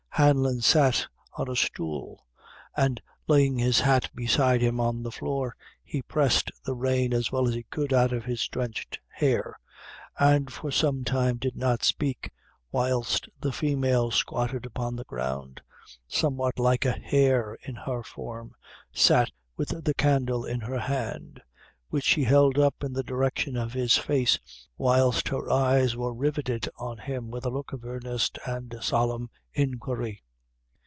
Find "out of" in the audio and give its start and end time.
7.91-8.25